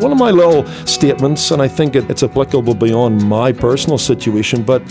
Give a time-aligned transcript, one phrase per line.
[0.00, 4.62] One of my little statements, and I think it, it's applicable beyond my personal situation,
[4.62, 4.82] but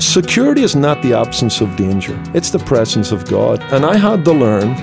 [0.00, 3.62] security is not the absence of danger, it's the presence of God.
[3.72, 4.74] And I had to learn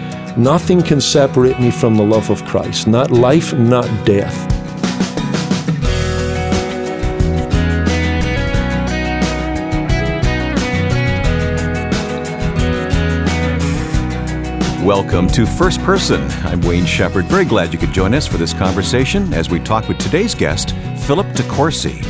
[0.42, 4.53] nothing can separate me from the love of Christ, not life, not death.
[14.84, 16.21] Welcome to First Person.
[16.43, 17.27] I'm Wayne Shepherd.
[17.27, 20.71] Very glad you could join us for this conversation as we talk with today's guest,
[21.07, 22.04] Philip DeCourcy.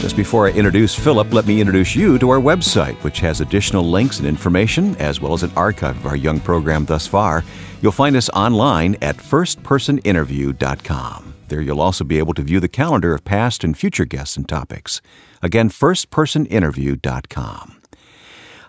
[0.00, 3.88] Just before I introduce Philip, let me introduce you to our website, which has additional
[3.88, 7.44] links and information, as well as an archive of our young program thus far.
[7.80, 11.34] You'll find us online at firstpersoninterview.com.
[11.46, 14.48] There you'll also be able to view the calendar of past and future guests and
[14.48, 15.00] topics.
[15.42, 17.76] Again, firstpersoninterview.com.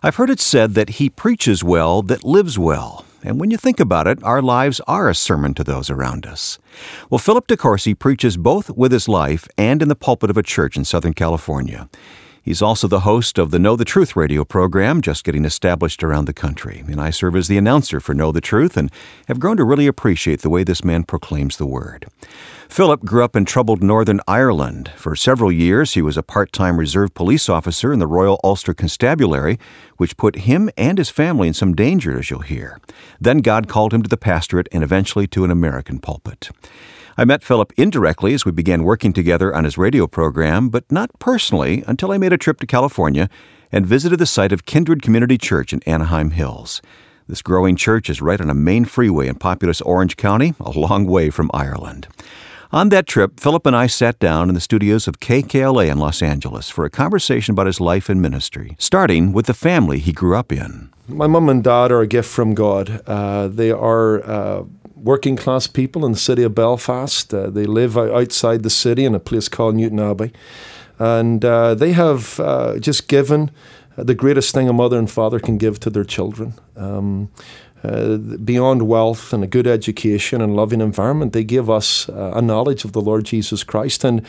[0.04, 3.04] I've heard it said that he preaches well that lives well.
[3.24, 6.60] And when you think about it, our lives are a sermon to those around us.
[7.10, 10.76] Well, Philip DeCourcy preaches both with his life and in the pulpit of a church
[10.76, 11.90] in Southern California.
[12.44, 16.26] He's also the host of the Know the Truth radio program, just getting established around
[16.26, 16.84] the country.
[16.88, 18.92] And I serve as the announcer for Know the Truth and
[19.28, 22.08] have grown to really appreciate the way this man proclaims the word.
[22.68, 24.92] Philip grew up in troubled Northern Ireland.
[24.96, 28.74] For several years, he was a part time reserve police officer in the Royal Ulster
[28.74, 29.60] Constabulary,
[29.98, 32.80] which put him and his family in some danger, as you'll hear.
[33.20, 36.50] Then God called him to the pastorate and eventually to an American pulpit.
[37.22, 41.12] I met Philip indirectly as we began working together on his radio program, but not
[41.20, 43.30] personally until I made a trip to California
[43.72, 46.82] and visited the site of Kindred Community Church in Anaheim Hills.
[47.28, 51.06] This growing church is right on a main freeway in populous Orange County, a long
[51.06, 52.08] way from Ireland.
[52.72, 56.24] On that trip, Philip and I sat down in the studios of KKLA in Los
[56.24, 60.36] Angeles for a conversation about his life and ministry, starting with the family he grew
[60.36, 60.90] up in.
[61.08, 63.04] My mom and dad are a gift from God.
[63.06, 64.64] Uh, they are uh,
[65.04, 67.34] working class people in the city of Belfast.
[67.34, 70.34] Uh, they live outside the city in a place called Newtownabbey.
[71.00, 73.52] And uh, they have uh, just given
[73.96, 76.54] the greatest thing a mother and father can give to their children.
[76.76, 77.32] Um,
[77.84, 82.42] uh, beyond wealth and a good education and loving environment, they give us uh, a
[82.42, 84.04] knowledge of the Lord Jesus Christ.
[84.04, 84.24] And,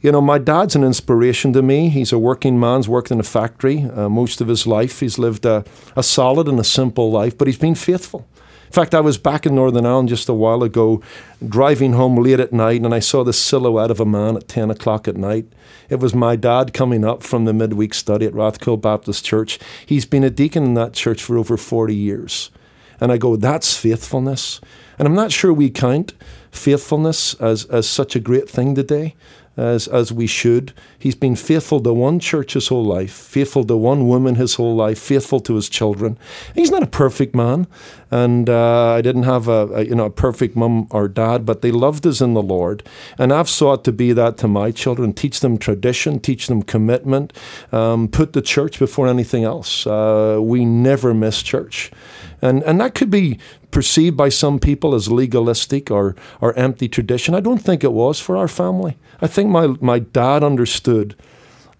[0.00, 1.90] you know, my dad's an inspiration to me.
[1.90, 5.00] He's a working man, he's worked in a factory most of his life.
[5.00, 5.64] He's lived a,
[5.94, 8.26] a solid and a simple life, but he's been faithful.
[8.74, 11.00] In fact, I was back in Northern Ireland just a while ago,
[11.48, 14.68] driving home late at night, and I saw the silhouette of a man at 10
[14.68, 15.46] o'clock at night.
[15.88, 19.60] It was my dad coming up from the midweek study at Rathcoole Baptist Church.
[19.86, 22.50] He's been a deacon in that church for over 40 years.
[23.00, 24.60] And I go, that's faithfulness.
[24.98, 26.12] And I'm not sure we count
[26.50, 29.14] faithfulness as, as such a great thing today
[29.56, 30.72] as, as we should.
[31.04, 34.74] He's been faithful to one church his whole life, faithful to one woman his whole
[34.74, 36.16] life, faithful to his children.
[36.54, 37.66] He's not a perfect man,
[38.10, 41.60] and uh, I didn't have a, a, you know a perfect mum or dad, but
[41.60, 42.82] they loved us in the Lord,
[43.18, 45.12] and I've sought to be that to my children.
[45.12, 47.34] Teach them tradition, teach them commitment,
[47.70, 49.86] um, put the church before anything else.
[49.86, 51.92] Uh, we never miss church.
[52.44, 53.38] And, and that could be
[53.70, 57.34] perceived by some people as legalistic or, or empty tradition.
[57.34, 58.98] I don't think it was for our family.
[59.22, 60.93] I think my, my dad understood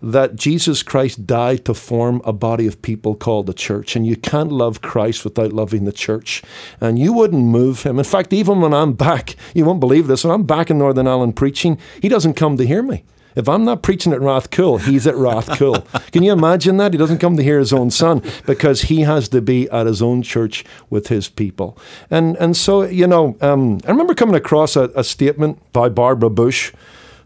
[0.04, 3.97] that Jesus Christ died to form a body of people called the church.
[3.97, 6.42] And you can't love Christ without loving the church.
[6.78, 7.98] And you wouldn't move him.
[7.98, 11.08] In fact, even when I'm back, you won't believe this, when I'm back in Northern
[11.08, 13.04] Ireland preaching, he doesn't come to hear me.
[13.34, 15.84] If I'm not preaching at Rathcoole, he's at Rathcoole.
[16.12, 16.92] Can you imagine that?
[16.92, 20.00] He doesn't come to hear his own son because he has to be at his
[20.00, 21.76] own church with his people.
[22.10, 26.31] And and so, you know, um, I remember coming across a, a statement by Barbara
[26.31, 26.72] Bush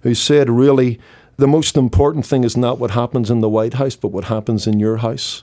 [0.02, 0.98] who said, really,
[1.38, 4.66] the most important thing is not what happens in the White House, but what happens
[4.66, 5.42] in your house.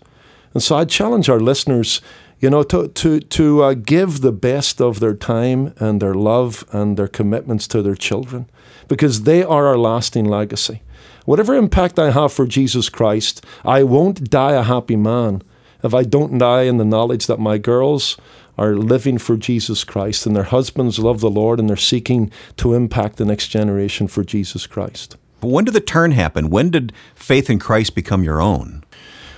[0.54, 2.02] And so I challenge our listeners
[2.40, 6.66] you know, to to to uh, give the best of their time and their love
[6.72, 8.50] and their commitments to their children,
[8.88, 10.82] because they are our lasting legacy.
[11.26, 15.42] Whatever impact I have for Jesus Christ, I won't die a happy man
[15.84, 18.18] if I don't die in the knowledge that my girls
[18.58, 22.74] are living for Jesus Christ and their husbands love the Lord and they're seeking to
[22.74, 25.18] impact the next generation for Jesus Christ.
[25.42, 26.50] But when did the turn happen?
[26.50, 28.84] When did faith in Christ become your own?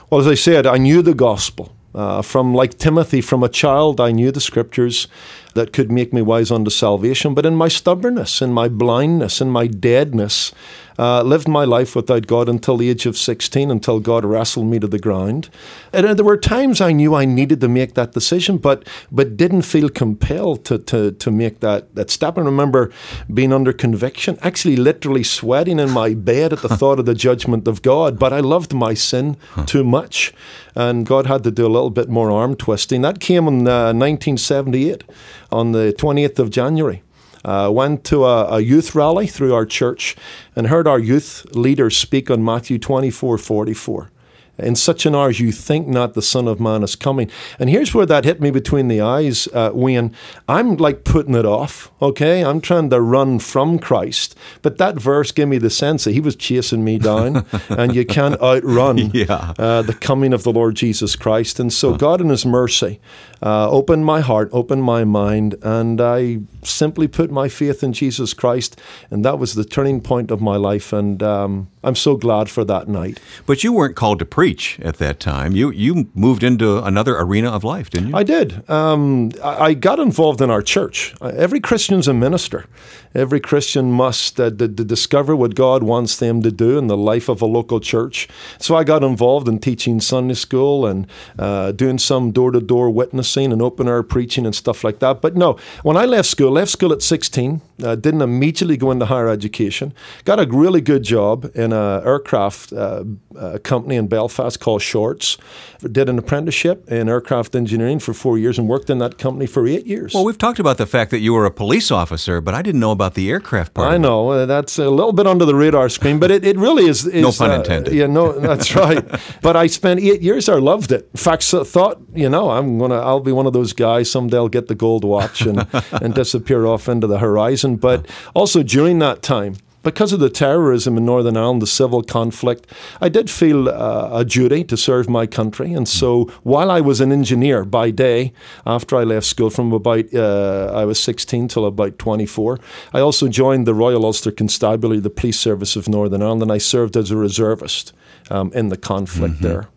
[0.09, 1.73] Well, as I said, I knew the gospel.
[1.93, 5.07] Uh, from like Timothy, from a child, I knew the scriptures
[5.57, 7.33] that could make me wise unto salvation.
[7.33, 10.53] But in my stubbornness, in my blindness, in my deadness,
[10.99, 14.79] uh, lived my life without God until the age of 16, until God wrestled me
[14.79, 15.49] to the ground.
[15.93, 19.37] And uh, there were times I knew I needed to make that decision, but but
[19.37, 22.37] didn't feel compelled to, to, to make that, that step.
[22.37, 22.91] And remember
[23.31, 27.67] being under conviction, actually literally sweating in my bed at the thought of the judgment
[27.67, 28.17] of God.
[28.17, 30.33] But I loved my sin too much.
[30.75, 33.01] And God had to do a little bit more arm twisting.
[33.01, 35.03] That came in uh, 1978
[35.51, 37.03] on the 20th of January.
[37.45, 40.15] Uh, went to a, a, youth rally through our church
[40.55, 44.09] and heard our youth leaders speak on Matthew 24 44
[44.57, 47.29] in such an hour as you think not the Son of Man is coming.
[47.59, 50.13] And here's where that hit me between the eyes, uh, Wayne.
[50.47, 52.43] I'm like putting it off, okay?
[52.43, 54.35] I'm trying to run from Christ.
[54.61, 58.05] But that verse gave me the sense that he was chasing me down, and you
[58.05, 59.53] can't outrun yeah.
[59.57, 61.59] uh, the coming of the Lord Jesus Christ.
[61.59, 61.97] And so huh.
[61.97, 62.99] God, in His mercy,
[63.41, 68.33] uh, opened my heart, opened my mind, and I simply put my faith in Jesus
[68.33, 68.79] Christ.
[69.11, 70.91] And that was the turning point of my life.
[70.91, 73.19] And um, I'm so glad for that night.
[73.45, 74.46] But you weren't called to preach
[74.81, 75.55] at that time.
[75.55, 78.15] You you moved into another arena of life, didn't you?
[78.15, 78.69] I did.
[78.69, 81.13] Um, I, got involved in our church.
[81.21, 82.65] Every Christian's a minister.
[83.13, 86.97] Every Christian must uh, d- d- discover what God wants them to do in the
[86.97, 88.27] life of a local church.
[88.59, 91.07] So I got involved in teaching Sunday school and
[91.37, 95.21] uh, doing some door to door witnessing and open air preaching and stuff like that.
[95.21, 99.05] But no, when I left school, left school at 16, uh, didn't immediately go into
[99.05, 99.93] higher education.
[100.25, 103.03] Got a really good job in an aircraft uh,
[103.37, 105.37] uh, company in Belfast called Shorts.
[105.79, 109.67] Did an apprenticeship in aircraft engineering for four years and worked in that company for
[109.67, 110.13] eight years.
[110.13, 112.79] Well, we've talked about the fact that you were a police officer, but I didn't
[112.79, 113.91] know about the aircraft part.
[113.91, 116.87] I know uh, that's a little bit under the radar screen, but it, it really
[116.87, 117.21] is, is.
[117.21, 117.93] no pun uh, intended.
[117.93, 119.05] yeah, no, that's right.
[119.41, 120.49] but I spent eight years.
[120.49, 121.09] I loved it.
[121.13, 124.37] In fact, so thought you know I'm gonna I'll be one of those guys someday.
[124.37, 127.66] I'll get the gold watch and and disappear off into the horizon.
[127.75, 132.67] But also during that time, because of the terrorism in Northern Ireland, the civil conflict,
[132.99, 135.71] I did feel uh, a duty to serve my country.
[135.71, 138.33] And so while I was an engineer by day,
[138.65, 142.59] after I left school from about, uh, I was 16 till about 24,
[142.93, 146.57] I also joined the Royal Ulster Constabulary, the police service of Northern Ireland, and I
[146.57, 147.93] served as a reservist
[148.29, 149.43] um, in the conflict mm-hmm.
[149.47, 149.69] there.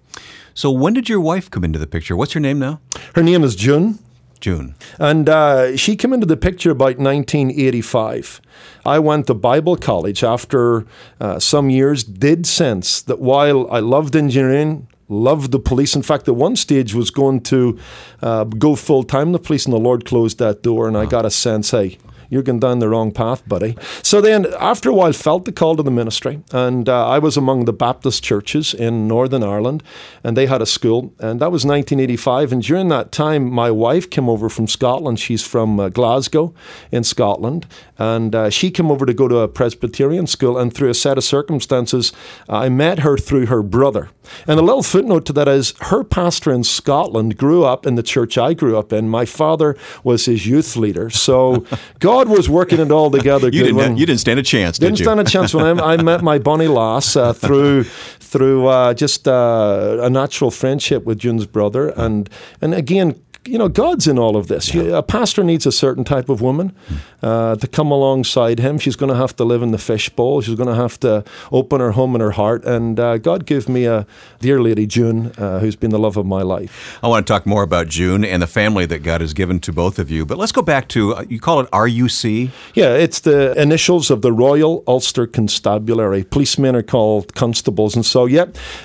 [0.54, 2.16] So when did your wife come into the picture?
[2.16, 2.80] What's her name now?
[3.14, 4.00] Her name is June.
[4.40, 4.74] June.
[4.98, 8.40] And uh, she came into the picture about 1985.
[8.84, 10.86] I went to Bible college after
[11.20, 15.94] uh, some years, did sense that while I loved engineering, loved the police.
[15.94, 17.78] In fact, at one stage was going to
[18.22, 21.02] uh, go full time the police, and the Lord closed that door, and wow.
[21.02, 21.98] I got a sense, hey,
[22.30, 23.76] you're going down the wrong path, buddy.
[24.02, 27.36] So then, after a while, felt the call to the ministry, and uh, I was
[27.36, 29.82] among the Baptist churches in Northern Ireland,
[30.24, 32.52] and they had a school, and that was 1985.
[32.52, 35.18] And during that time, my wife came over from Scotland.
[35.20, 36.54] She's from uh, Glasgow
[36.92, 37.66] in Scotland,
[37.98, 40.56] and uh, she came over to go to a Presbyterian school.
[40.56, 42.12] And through a set of circumstances,
[42.48, 44.10] I met her through her brother.
[44.46, 48.02] And a little footnote to that is her pastor in Scotland grew up in the
[48.02, 49.08] church I grew up in.
[49.08, 51.10] My father was his youth leader.
[51.10, 51.64] So
[51.98, 53.48] God was working it all together.
[53.48, 55.96] you, didn't, you didn't stand a chance, did not stand a chance when I, I,
[56.02, 61.46] met my Bonnie Lass uh, through through uh, just uh, a natural friendship with June's
[61.46, 62.30] brother, and
[62.60, 64.72] and again you know, God's in all of this.
[64.72, 64.98] Yeah.
[64.98, 66.72] A pastor needs a certain type of woman
[67.20, 68.78] uh, to come alongside him.
[68.78, 70.42] She's going to have to live in the fishbowl.
[70.42, 72.64] She's going to have to open her home and her heart.
[72.64, 74.06] And uh, God gave me a
[74.38, 76.96] dear lady, June, uh, who's been the love of my life.
[77.02, 79.72] I want to talk more about June and the family that God has given to
[79.72, 80.24] both of you.
[80.24, 82.50] But let's go back to, uh, you call it RUC?
[82.74, 86.22] Yeah, it's the initials of the Royal Ulster Constabulary.
[86.22, 87.96] Policemen are called constables.
[87.96, 88.44] And so, yeah,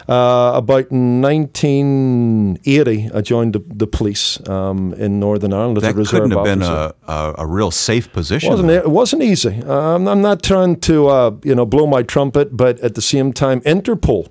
[0.09, 6.11] uh, about 1980, I joined the, the police um, in Northern Ireland that a reserve
[6.11, 6.59] couldn't have officer.
[6.59, 8.49] been a, a, a, real safe position.
[8.49, 8.85] Wasn't it?
[8.85, 9.61] it wasn't easy.
[9.63, 13.33] Um, I'm not trying to uh, you know blow my trumpet, but at the same
[13.33, 14.27] time, Interpol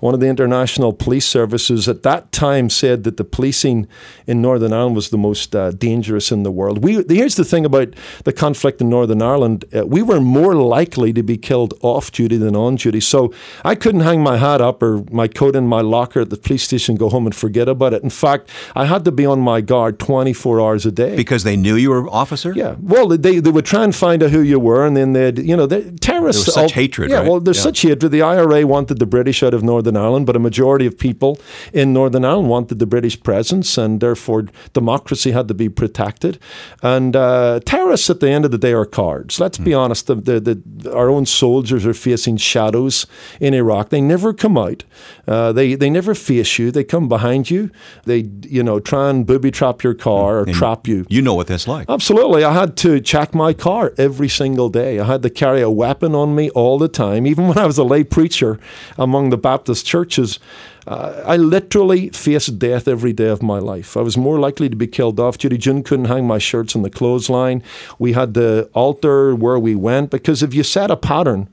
[0.00, 3.86] one of the international police services at that time said that the policing
[4.26, 6.82] in Northern Ireland was the most uh, dangerous in the world.
[6.82, 11.12] We, here's the thing about the conflict in Northern Ireland uh, we were more likely
[11.12, 13.00] to be killed off duty than on duty.
[13.00, 13.32] So
[13.64, 16.64] I couldn't hang my hat up or my coat in my locker at the police
[16.64, 18.02] station, go home and forget about it.
[18.02, 21.16] In fact, I had to be on my guard 24 hours a day.
[21.16, 22.52] Because they knew you were an officer?
[22.54, 22.76] Yeah.
[22.80, 25.56] Well, they, they would try and find out who you were, and then they'd, you
[25.56, 26.00] know, terrorists.
[26.06, 27.10] There was such all, hatred.
[27.10, 27.28] Yeah, right?
[27.28, 27.62] well, there's yeah.
[27.62, 28.12] such hatred.
[28.12, 31.38] The IRA wanted the British out of Northern Northern Ireland, but a majority of people
[31.72, 36.38] in Northern Ireland wanted the British presence, and therefore democracy had to be protected.
[36.82, 39.40] And uh, terrorists, at the end of the day, are cards.
[39.40, 39.64] Let's mm.
[39.64, 39.78] be hmm.
[39.78, 40.06] honest.
[40.06, 43.06] The, the, the, our own soldiers are facing shadows
[43.40, 43.88] in Iraq.
[43.88, 44.84] They never come out.
[45.26, 46.70] Uh, they they never face you.
[46.70, 47.70] They come behind you.
[48.04, 51.06] They you know try and booby trap your car or and trap you.
[51.08, 51.88] You know what that's like.
[51.88, 52.44] Absolutely.
[52.44, 55.00] I had to check my car every single day.
[55.00, 57.26] I had to carry a weapon on me all the time.
[57.26, 58.58] Even when I was a lay preacher
[58.98, 60.38] among the Baptist churches,
[60.86, 63.96] uh, I literally faced death every day of my life.
[63.96, 65.58] I was more likely to be killed off duty.
[65.58, 67.62] June couldn't hang my shirts on the clothesline.
[67.98, 71.48] We had the altar where we went because if you set a pattern,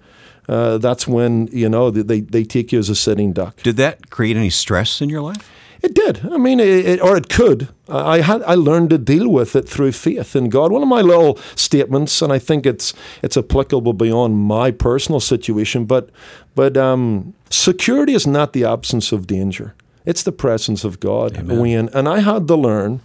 [0.48, 3.62] uh, that's when you know they they take you as a sitting duck.
[3.64, 5.50] Did that create any stress in your life?
[5.84, 6.26] It did.
[6.32, 7.68] I mean, it, it, or it could.
[7.90, 10.72] I had I learned to deal with it through faith in God.
[10.72, 15.84] One of my little statements, and I think it's it's applicable beyond my personal situation,
[15.84, 16.10] but
[16.56, 19.76] but um, security is not the absence of danger;
[20.06, 21.38] it's the presence of God.
[21.38, 21.90] Amen.
[21.94, 23.02] And I had to learn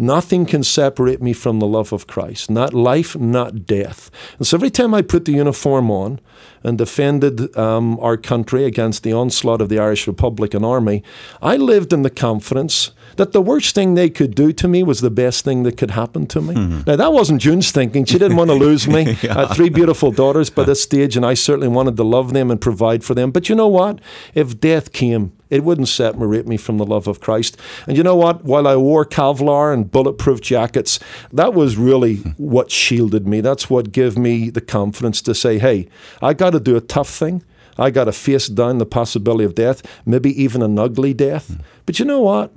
[0.00, 4.10] Nothing can separate me from the love of Christ, not life, not death.
[4.38, 6.20] And so every time I put the uniform on
[6.64, 11.02] and defended um, our country against the onslaught of the Irish Republican Army,
[11.42, 15.02] I lived in the confidence that the worst thing they could do to me was
[15.02, 16.54] the best thing that could happen to me.
[16.54, 16.80] Mm-hmm.
[16.86, 18.06] Now, that wasn't June's thinking.
[18.06, 19.18] She didn't want to lose me.
[19.22, 19.36] yeah.
[19.36, 22.50] I had three beautiful daughters by this stage, and I certainly wanted to love them
[22.50, 23.32] and provide for them.
[23.32, 23.98] But you know what?
[24.32, 27.56] If death came, it wouldn't separate me from the love of Christ.
[27.86, 28.44] And you know what?
[28.44, 31.00] While I wore Kevlar and bulletproof jackets,
[31.32, 33.40] that was really what shielded me.
[33.40, 35.88] That's what gave me the confidence to say, hey,
[36.22, 37.42] I got to do a tough thing.
[37.78, 41.50] I got to face down the possibility of death, maybe even an ugly death.
[41.50, 41.60] Mm.
[41.86, 42.52] But you know what?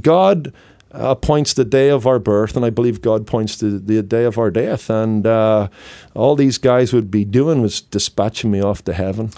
[0.00, 0.52] God
[0.90, 4.38] appoints the day of our birth, and I believe God points to the day of
[4.38, 4.90] our death.
[4.90, 5.68] And uh,
[6.14, 9.30] all these guys would be doing was dispatching me off to heaven.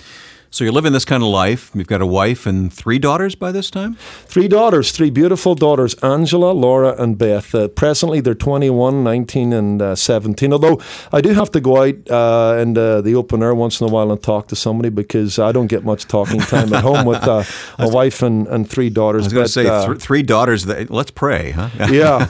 [0.51, 1.71] So you're living this kind of life.
[1.75, 3.97] You've got a wife and three daughters by this time?
[4.25, 7.55] Three daughters, three beautiful daughters, Angela, Laura, and Beth.
[7.55, 10.51] Uh, presently, they're 21, 19, and uh, 17.
[10.55, 10.81] Although
[11.13, 14.11] I do have to go out uh, in the open air once in a while
[14.11, 17.45] and talk to somebody because I don't get much talking time at home with uh,
[17.79, 19.25] a wife and, and three daughters.
[19.25, 21.69] I was going to say, uh, th- three daughters, that, let's pray, huh?
[21.91, 22.27] yeah.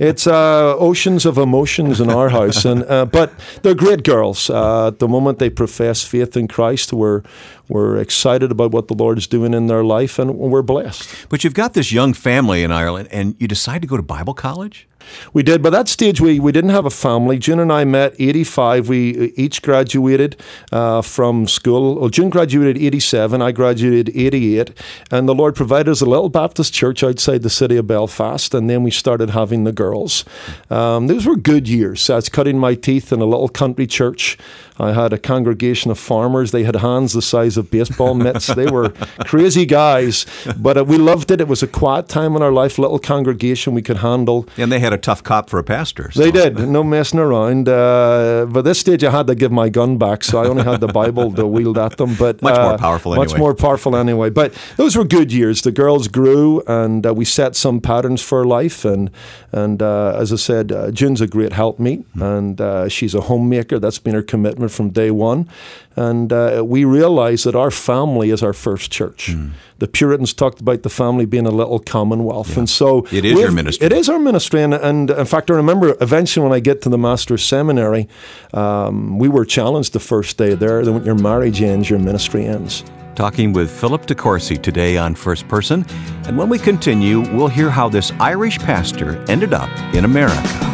[0.00, 2.64] It's uh, oceans of emotions in our house.
[2.64, 4.48] and But they're great girls.
[4.48, 7.22] at the moment they profess faith in Christ, we're
[7.70, 11.28] we're excited about what the Lord is doing in their life, and we're blessed.
[11.28, 14.34] But you've got this young family in Ireland, and you decide to go to Bible
[14.34, 14.88] college?
[15.32, 15.62] We did.
[15.62, 17.38] By that stage, we, we didn't have a family.
[17.38, 18.88] June and I met 85.
[18.88, 20.40] We each graduated
[20.72, 22.00] uh, from school.
[22.00, 23.42] Well, June graduated 87.
[23.42, 24.72] I graduated 88.
[25.10, 28.54] And the Lord provided us a little Baptist church outside the city of Belfast.
[28.54, 30.24] And then we started having the girls.
[30.68, 32.08] Um, those were good years.
[32.10, 34.38] I was cutting my teeth in a little country church.
[34.80, 36.52] I had a congregation of farmers.
[36.52, 38.46] They had hands the size of baseball mitts.
[38.46, 38.90] they were
[39.26, 41.40] crazy guys, but uh, we loved it.
[41.40, 44.48] It was a quiet time in our life, little congregation we could handle.
[44.56, 46.10] And they had a tough cop for a pastor.
[46.10, 46.22] So.
[46.22, 47.68] They did, no messing around.
[47.68, 50.80] Uh, by this stage, I had to give my gun back, so I only had
[50.80, 52.14] the Bible to wield at them.
[52.14, 53.26] But much uh, more powerful, anyway.
[53.26, 54.30] Much more powerful anyway.
[54.30, 55.62] But those were good years.
[55.62, 58.84] The girls grew, and uh, we set some patterns for life.
[58.84, 59.10] And
[59.52, 62.22] and uh, as I said, uh, June's a great helpmeet, mm-hmm.
[62.62, 63.78] and she's a homemaker.
[63.78, 65.48] That's been her commitment from day one.
[65.96, 69.32] And uh, we realize that our family is our first church.
[69.32, 69.50] Mm.
[69.78, 72.50] The Puritans talked about the family being a little commonwealth.
[72.50, 72.60] Yeah.
[72.60, 73.86] And so it is your ministry.
[73.86, 74.62] It is our ministry.
[74.62, 78.08] And, and, in fact, I remember eventually when I get to the Master's Seminary,
[78.54, 82.46] um, we were challenged the first day there that when your marriage ends, your ministry
[82.46, 82.84] ends
[83.16, 85.84] talking with Philip DeCourcy today on First Person.
[86.24, 90.69] And when we continue, we'll hear how this Irish pastor ended up in America.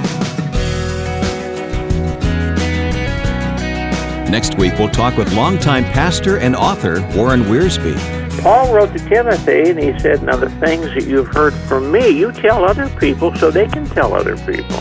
[4.36, 7.96] Next week, we'll talk with longtime pastor and author Warren Wiersbe.
[8.42, 12.10] Paul wrote to Timothy and he said, Now the things that you've heard from me,
[12.10, 14.76] you tell other people so they can tell other people.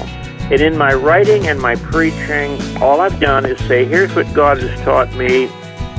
[0.51, 4.57] And in my writing and my preaching, all I've done is say, Here's what God
[4.57, 5.47] has taught me.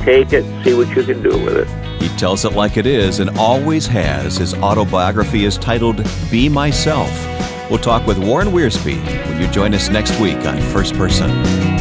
[0.03, 1.99] Take it, see what you can do with it.
[1.99, 4.37] He tells it like it is and always has.
[4.37, 7.09] His autobiography is titled Be Myself.
[7.71, 11.76] We'll talk with Warren Wiersbe when you join us next week on First Person.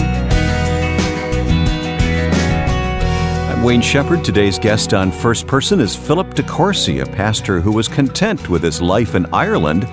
[3.66, 4.25] Wayne Shepherd.
[4.25, 8.80] Today's guest on First Person is Philip DeCourcy, a pastor who was content with his
[8.80, 9.88] life in Ireland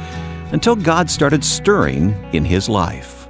[0.51, 3.27] until God started stirring in his life.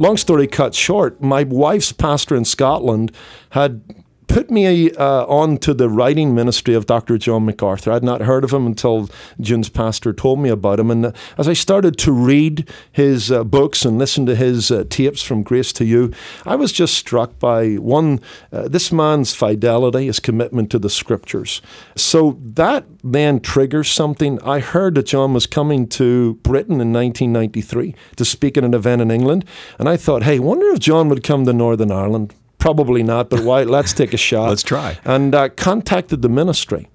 [0.00, 3.12] Long story cut short, my wife's pastor in Scotland
[3.50, 7.18] had put me uh, on to the writing ministry of Dr.
[7.18, 7.92] John MacArthur.
[7.92, 9.08] I'd not heard of him until
[9.40, 10.90] June's pastor told me about him.
[10.90, 14.84] And uh, as I started to read his uh, books and listen to his uh,
[14.88, 16.12] tapes from Grace to You,
[16.44, 18.20] I was just struck by one,
[18.52, 21.60] uh, this man's fidelity, his commitment to the scriptures.
[21.96, 24.40] So that then triggers something.
[24.42, 29.02] I heard that John was coming to Britain in 1993 to speak at an event
[29.02, 29.44] in England.
[29.78, 32.34] And I thought, hey, wonder if John would come to Northern Ireland
[32.64, 33.62] probably not, but why?
[33.62, 34.48] Let's take a shot.
[34.48, 34.96] Let's try.
[35.04, 36.88] And uh, contacted the ministry.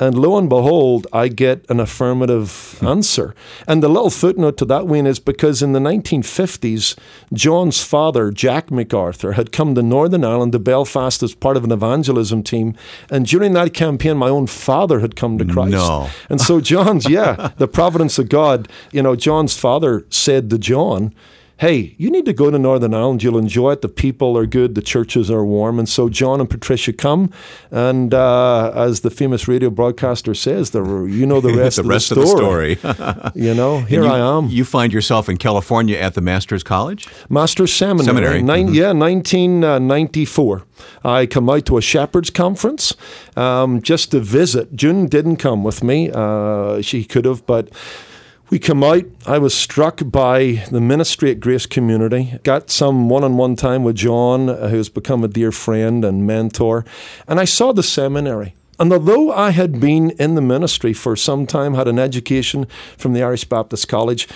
[0.00, 2.88] And lo and behold, I get an affirmative hmm.
[2.88, 3.32] answer.
[3.68, 6.98] And the little footnote to that, Wayne, is because in the 1950s,
[7.32, 11.70] John's father, Jack MacArthur, had come to Northern Ireland, to Belfast, as part of an
[11.70, 12.74] evangelism team.
[13.08, 15.70] And during that campaign, my own father had come to Christ.
[15.70, 16.10] No.
[16.28, 21.14] And so John's, yeah, the providence of God, you know, John's father said to John,
[21.62, 23.22] hey, you need to go to Northern Ireland.
[23.22, 23.82] You'll enjoy it.
[23.82, 24.74] The people are good.
[24.74, 25.78] The churches are warm.
[25.78, 27.30] And so John and Patricia come.
[27.70, 31.86] And uh, as the famous radio broadcaster says, the, you know the rest, the of,
[31.88, 32.78] rest the of the story.
[33.40, 34.48] you know, here you, I am.
[34.48, 37.06] You find yourself in California at the Master's College?
[37.28, 38.06] Master's Seminary.
[38.06, 38.42] Seminary.
[38.42, 38.74] Nine, Mhm.
[38.74, 40.64] Yeah, 1994.
[41.04, 42.92] I come out to a shepherd's conference
[43.36, 44.74] um, just to visit.
[44.74, 46.10] June didn't come with me.
[46.12, 47.68] Uh, she could have, but
[48.52, 49.04] we come out.
[49.26, 52.38] I was struck by the ministry at Grace Community.
[52.42, 56.26] Got some one on one time with John, uh, who's become a dear friend and
[56.26, 56.84] mentor.
[57.26, 58.54] And I saw the seminary.
[58.78, 62.66] And although I had been in the ministry for some time, had an education
[62.98, 64.28] from the Irish Baptist College,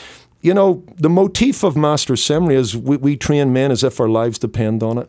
[0.43, 4.09] you know, the motif of Master Seminary is we, we train men as if our
[4.09, 5.09] lives depend on it.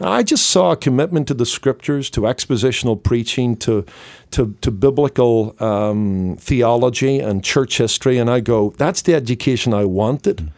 [0.00, 3.84] I just saw a commitment to the scriptures, to expositional preaching, to
[4.32, 9.84] to, to biblical um, theology and church history, and I go, that's the education I
[9.84, 10.50] wanted.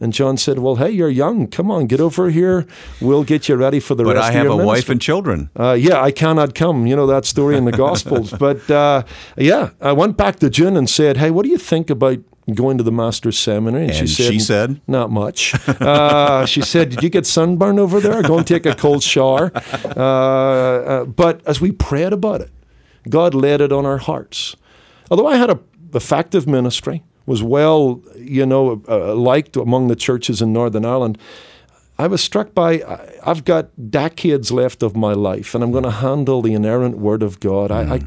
[0.00, 1.46] And John said, "Well, hey, you're young.
[1.46, 2.66] Come on, get over here.
[3.00, 4.90] We'll get you ready for the But rest But I of have your a wife
[4.90, 5.48] and children.
[5.58, 6.86] Uh, yeah, I cannot come.
[6.86, 8.30] You know that story in the Gospels.
[8.32, 9.04] but uh,
[9.38, 12.18] yeah, I went back to June and said, "Hey, what do you think about
[12.54, 14.80] going to the Master's Seminary?" And she said?
[14.86, 18.22] "Not much." Uh, she said, "Did you get sunburn over there?
[18.22, 22.50] Go and take a cold shower." Uh, uh, but as we prayed about it,
[23.08, 24.56] God laid it on our hearts.
[25.10, 25.58] Although I had a
[25.94, 31.18] effective ministry, was well, you know, uh, liked among the churches in Northern Ireland.
[31.98, 32.82] I was struck by
[33.24, 37.22] I've got decades left of my life, and I'm going to handle the inerrant Word
[37.22, 37.70] of God.
[37.70, 38.00] I, I,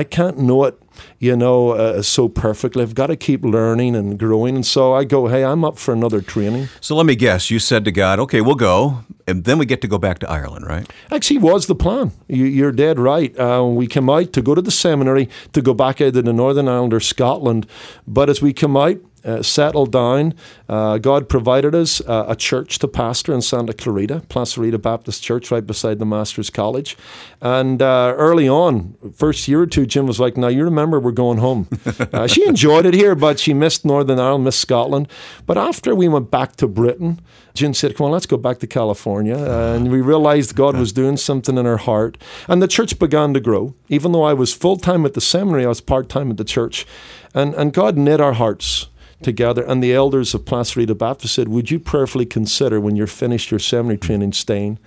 [0.00, 0.80] I can't know it,
[1.18, 2.82] you know, uh, so perfectly.
[2.82, 5.92] I've got to keep learning and growing, and so I go, hey, I'm up for
[5.92, 6.68] another training.
[6.80, 7.50] So let me guess.
[7.50, 9.04] You said to God, okay, we'll go.
[9.26, 10.90] And then we get to go back to Ireland, right?
[11.12, 12.12] Actually, was the plan.
[12.28, 13.38] You, you're dead right.
[13.38, 16.68] Uh, we came out to go to the seminary to go back out into Northern
[16.68, 17.66] Ireland or Scotland,
[18.06, 18.96] but as we come out.
[19.24, 20.32] Uh, settled down.
[20.68, 25.50] Uh, God provided us uh, a church to pastor in Santa Clarita, Placerita Baptist Church,
[25.50, 26.96] right beside the Master's College.
[27.40, 31.12] And uh, early on, first year or two, Jim was like, "Now you remember we're
[31.12, 31.68] going home."
[32.12, 35.08] Uh, she enjoyed it here, but she missed Northern Ireland, missed Scotland.
[35.46, 37.20] But after we went back to Britain,
[37.54, 41.16] Jim said, "Come on, let's go back to California." And we realized God was doing
[41.16, 43.74] something in her heart, and the church began to grow.
[43.88, 46.44] Even though I was full time at the seminary, I was part time at the
[46.44, 46.86] church,
[47.34, 48.86] and and God knit our hearts
[49.22, 49.62] together.
[49.62, 53.60] And the elders of Placerita Baptist said, Would you prayerfully consider when you're finished your
[53.60, 54.78] seminary training staying?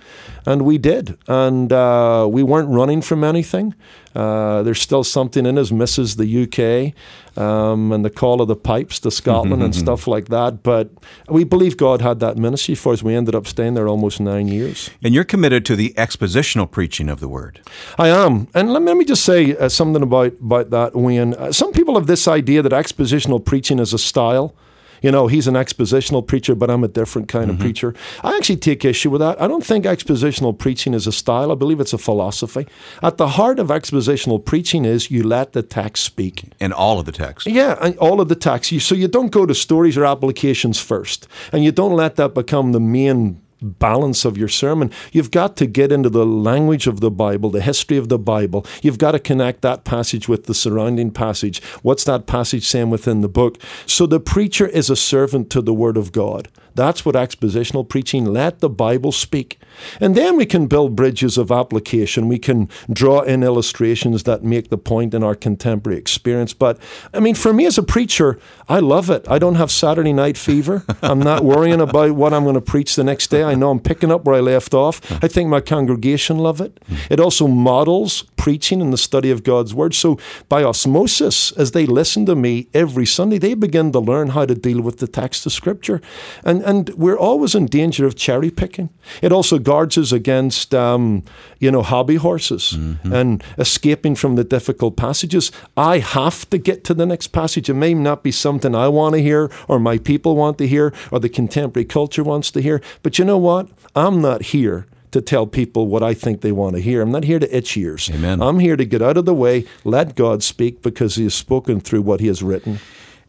[0.44, 1.18] And we did.
[1.28, 3.74] And uh, we weren't running from anything.
[4.14, 6.94] Uh, there's still something in us, misses the UK
[7.42, 10.62] um, and the call of the pipes to Scotland and stuff like that.
[10.62, 10.90] But
[11.28, 13.02] we believe God had that ministry for us.
[13.02, 14.90] We ended up staying there almost nine years.
[15.02, 17.60] And you're committed to the expositional preaching of the word.
[17.98, 18.48] I am.
[18.54, 21.34] And let me, let me just say uh, something about, about that, Wayne.
[21.34, 24.54] Uh, some people have this idea that expositional preaching is a style.
[25.02, 27.64] You know, he's an expositional preacher, but I'm a different kind of mm-hmm.
[27.64, 27.94] preacher.
[28.22, 29.40] I actually take issue with that.
[29.40, 31.52] I don't think expositional preaching is a style.
[31.52, 32.66] I believe it's a philosophy.
[33.02, 36.44] At the heart of expositional preaching is you let the text speak.
[36.60, 37.46] And all of the text.
[37.46, 38.80] Yeah, and all of the text.
[38.80, 42.72] So you don't go to stories or applications first, and you don't let that become
[42.72, 44.90] the main balance of your sermon.
[45.12, 48.66] You've got to get into the language of the Bible, the history of the Bible.
[48.82, 51.62] You've got to connect that passage with the surrounding passage.
[51.82, 53.58] What's that passage saying within the book?
[53.86, 56.48] So the preacher is a servant to the Word of God.
[56.74, 58.24] That's what expositional preaching.
[58.24, 59.58] Let the Bible speak.
[60.00, 62.28] And then we can build bridges of application.
[62.28, 66.52] We can draw in illustrations that make the point in our contemporary experience.
[66.52, 66.78] But
[67.12, 69.26] I mean, for me as a preacher, I love it.
[69.28, 70.84] I don't have Saturday night fever.
[71.02, 73.42] I'm not worrying about what I'm going to preach the next day.
[73.42, 75.00] I know I'm picking up where I left off.
[75.22, 76.80] I think my congregation love it.
[77.10, 79.94] It also models preaching and the study of God's word.
[79.94, 84.46] So by osmosis, as they listen to me every Sunday, they begin to learn how
[84.46, 86.00] to deal with the text of Scripture.
[86.42, 88.88] And and we're always in danger of cherry picking.
[89.22, 91.22] It also guards us against, um,
[91.60, 92.72] you know, hobby horses
[93.14, 95.52] and escaping from the difficult passages.
[95.76, 97.70] I have to get to the next passage.
[97.70, 100.92] It may not be something I want to hear or my people want to hear
[101.12, 102.80] or the contemporary culture wants to hear.
[103.04, 103.68] But you know what?
[103.94, 107.00] I'm not here to tell people what I think they want to hear.
[107.02, 108.10] I'm not here to itch ears.
[108.12, 108.42] Amen.
[108.42, 111.80] I'm here to get out of the way, let God speak because He has spoken
[111.80, 112.80] through what He has written.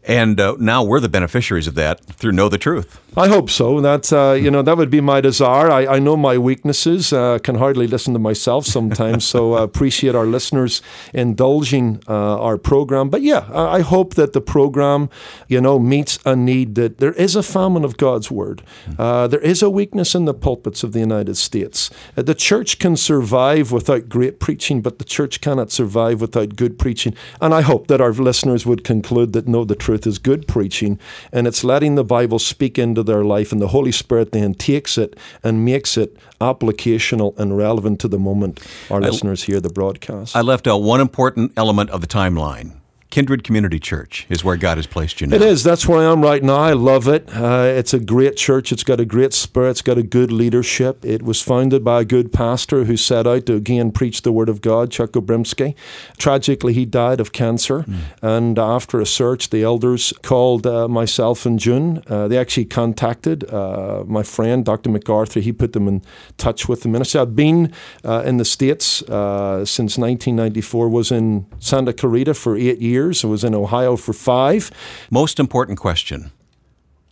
[0.06, 3.00] And uh, now we're the beneficiaries of that through Know the Truth.
[3.16, 3.80] I hope so.
[3.80, 5.70] That's uh, you know that would be my desire.
[5.70, 7.12] I, I know my weaknesses.
[7.12, 9.24] Uh, can hardly listen to myself sometimes.
[9.24, 13.10] so uh, appreciate our listeners indulging uh, our program.
[13.10, 15.10] But yeah, I, I hope that the program,
[15.46, 18.62] you know, meets a need that there is a famine of God's word.
[18.98, 21.90] Uh, there is a weakness in the pulpits of the United States.
[22.16, 27.14] The church can survive without great preaching, but the church cannot survive without good preaching.
[27.40, 30.46] And I hope that our listeners would conclude that know the truth truth is good
[30.48, 30.98] preaching,
[31.32, 34.98] and it's letting the Bible speak into their life, and the Holy Spirit then takes
[34.98, 39.70] it and makes it applicational and relevant to the moment our I, listeners hear the
[39.70, 40.34] broadcast.
[40.34, 42.72] I left out one important element of the timeline
[43.10, 45.36] Kindred Community Church is where God has placed you now.
[45.36, 45.62] It is.
[45.62, 46.56] That's where I am right now.
[46.56, 47.28] I love it.
[47.32, 48.72] Uh, it's a great church.
[48.72, 49.70] It's got a great spirit.
[49.70, 51.04] It's got a good leadership.
[51.04, 54.48] It was founded by a good pastor who set out to again preach the Word
[54.48, 55.76] of God, Chuck Obremski.
[56.18, 57.84] Tragically, he died of cancer.
[57.84, 57.98] Mm.
[58.20, 62.02] And after a search, the elders called uh, myself and June.
[62.08, 64.90] Uh, they actually contacted uh, my friend, Dr.
[64.90, 65.38] MacArthur.
[65.38, 66.02] He put them in
[66.36, 67.20] touch with the minister.
[67.20, 67.72] I've been
[68.04, 73.24] uh, in the States uh, since 1994, was in Santa Clarita for eight years years.
[73.24, 74.70] I was in Ohio for five.
[75.10, 76.32] Most important question.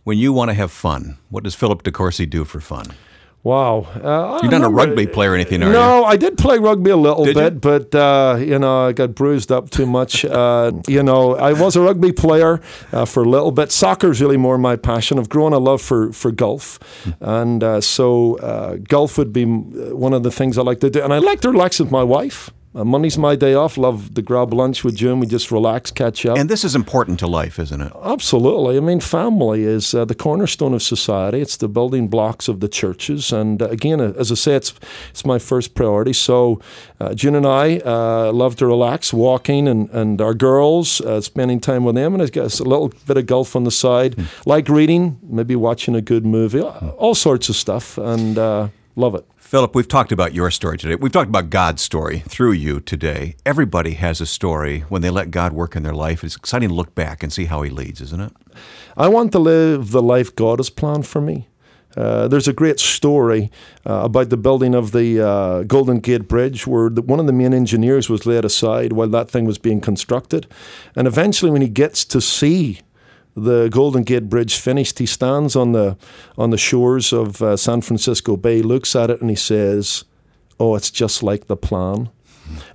[0.03, 2.87] When you want to have fun, what does Philip DeCourcy do for fun?
[3.43, 3.79] Wow.
[4.01, 5.73] Uh, You're not a rugby player or anything, are no, you?
[5.73, 7.59] No, I did play rugby a little did bit, you?
[7.59, 10.23] but, uh, you know, I got bruised up too much.
[10.41, 12.61] uh, you know, I was a rugby player
[12.93, 13.71] uh, for a little bit.
[13.71, 15.19] Soccer is really more my passion.
[15.19, 16.79] I've grown a love for, for golf.
[17.19, 21.01] and uh, so uh, golf would be one of the things I like to do.
[21.01, 22.49] And I like to relax with my wife.
[22.75, 23.77] Uh, Monday's my day off.
[23.77, 25.19] Love to grab lunch with Jim.
[25.19, 26.37] We just relax, catch up.
[26.37, 27.91] And this is important to life, isn't it?
[28.03, 28.77] Absolutely.
[28.77, 31.39] I mean, family is uh, the cornerstone of society.
[31.39, 33.31] It's the building blocks of the churches.
[33.31, 34.73] And uh, again, uh, as I say, it's
[35.11, 36.13] it's my first priority.
[36.13, 36.59] So,
[36.99, 41.59] uh, June and I uh, love to relax, walking, and and our girls uh, spending
[41.59, 44.15] time with them, and I guess a little bit of golf on the side.
[44.15, 44.47] Mm.
[44.47, 48.37] Like reading, maybe watching a good movie, all sorts of stuff, and
[48.95, 49.25] love it.
[49.53, 50.95] Philip, we've talked about your story today.
[50.95, 53.35] We've talked about God's story through you today.
[53.45, 56.23] Everybody has a story when they let God work in their life.
[56.23, 58.33] It's exciting to look back and see how He leads, isn't it?
[58.97, 61.49] I want to live the life God has planned for me.
[61.95, 63.51] Uh, there's a great story
[63.85, 67.31] uh, about the building of the uh, Golden Gate Bridge where the, one of the
[67.31, 70.47] main engineers was laid aside while that thing was being constructed.
[70.95, 72.81] And eventually, when he gets to see
[73.35, 75.97] the Golden Gate Bridge finished, he stands on the
[76.37, 80.05] on the shores of uh, San Francisco Bay, looks at it, and he says,
[80.59, 82.09] "Oh, it's just like the plan."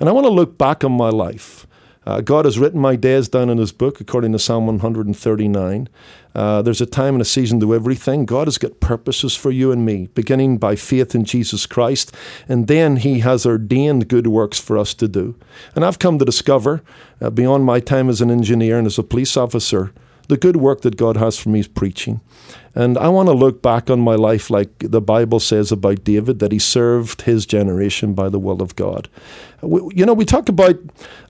[0.00, 1.66] And I want to look back on my life.
[2.08, 5.88] Uh, God has written my days down in His book, according to Psalm 139.
[6.34, 8.24] Uh, there's a time and a season to everything.
[8.24, 12.14] God has got purposes for you and me, beginning by faith in Jesus Christ,
[12.48, 15.36] and then He has ordained good works for us to do.
[15.74, 16.82] And I've come to discover,
[17.20, 19.92] uh, beyond my time as an engineer and as a police officer,
[20.28, 22.20] the good work that God has for me is preaching.
[22.74, 26.38] And I want to look back on my life like the Bible says about David,
[26.38, 29.08] that he served his generation by the will of God.
[29.62, 30.76] We, you know, we talk about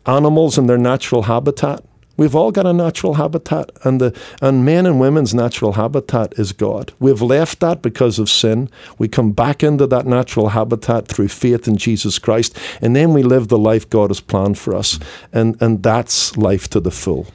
[0.05, 1.85] animals and their natural habitat.
[2.19, 6.51] We've all got a natural habitat, and the and men and women's natural habitat is
[6.51, 6.93] God.
[6.99, 8.69] We've left that because of sin.
[8.99, 13.23] We come back into that natural habitat through faith in Jesus Christ, and then we
[13.23, 14.99] live the life God has planned for us,
[15.33, 17.29] and and that's life to the full.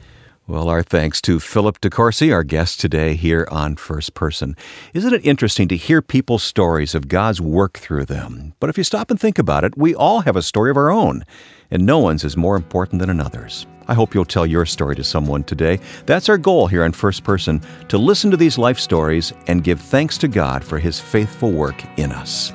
[0.46, 4.56] Well, our thanks to Philip DeCourcy, our guest today here on First Person.
[4.92, 8.52] Isn't it interesting to hear people's stories of God's work through them?
[8.60, 10.90] But if you stop and think about it, we all have a story of our
[10.90, 11.24] own,
[11.70, 13.66] and no one's is more important than another's.
[13.88, 15.80] I hope you'll tell your story to someone today.
[16.04, 19.80] That's our goal here on First Person to listen to these life stories and give
[19.80, 22.52] thanks to God for His faithful work in us.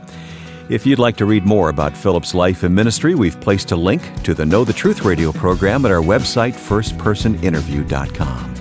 [0.70, 4.04] If you'd like to read more about Philip's life and ministry, we've placed a link
[4.22, 8.54] to the Know the Truth radio program at our website, firstpersoninterview.com.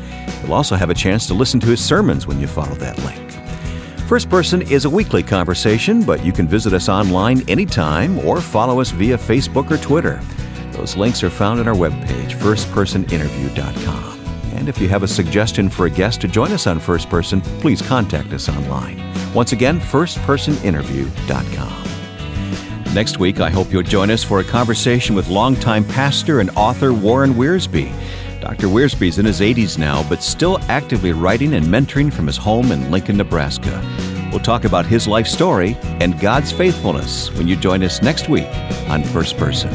[0.42, 3.30] You'll also have a chance to listen to his sermons when you follow that link.
[4.08, 8.80] First Person is a weekly conversation, but you can visit us online anytime or follow
[8.80, 10.18] us via Facebook or Twitter.
[10.72, 14.18] Those links are found on our webpage, firstpersoninterview.com.
[14.54, 17.42] And if you have a suggestion for a guest to join us on First Person,
[17.60, 18.98] please contact us online.
[19.34, 21.87] Once again, firstpersoninterview.com.
[22.94, 26.92] Next week, I hope you'll join us for a conversation with longtime pastor and author
[26.92, 27.92] Warren Wiersbe.
[28.40, 28.68] Dr.
[28.68, 32.90] Wiersbe's in his 80s now, but still actively writing and mentoring from his home in
[32.90, 33.82] Lincoln, Nebraska.
[34.30, 38.48] We'll talk about his life story and God's faithfulness when you join us next week
[38.88, 39.70] on First Person.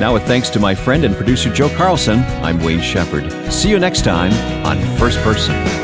[0.00, 3.52] Now, with thanks to my friend and producer Joe Carlson, I'm Wayne Shepherd.
[3.52, 4.32] See you next time
[4.66, 5.81] on First Person.